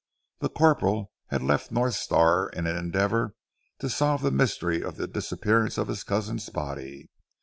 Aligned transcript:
The 0.39 0.49
corporal 0.49 1.11
had 1.29 1.43
left 1.43 1.69
North 1.71 1.93
Star 1.93 2.49
in 2.49 2.65
an 2.65 2.75
endeavour 2.75 3.35
to 3.81 3.87
solve 3.87 4.23
the 4.23 4.31
mystery 4.31 4.81
of 4.83 4.95
the 4.95 5.05
disappearance 5.05 5.77
of 5.77 5.89
his 5.89 6.03
cousin's 6.03 6.49
body. 6.49 7.11